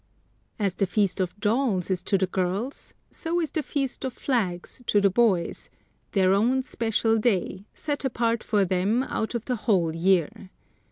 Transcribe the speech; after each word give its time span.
As 0.57 0.73
the 0.73 0.87
Feast 0.87 1.19
of 1.19 1.39
Dolls 1.39 1.91
is 1.91 2.01
to 2.01 2.17
the 2.17 2.25
girls, 2.25 2.95
so 3.11 3.39
is 3.39 3.51
the 3.51 3.61
Feast 3.61 4.03
of 4.03 4.13
Flags 4.13 4.81
to 4.87 4.99
the 4.99 5.11
boys, 5.11 5.69
their 6.13 6.33
own 6.33 6.63
special 6.63 7.19
day, 7.19 7.65
set 7.75 8.03
apart 8.03 8.43
for 8.43 8.65
them 8.65 9.03
out 9.03 9.35
of 9.35 9.45
the 9.45 9.55
whole 9.57 9.93
year. 9.95 10.49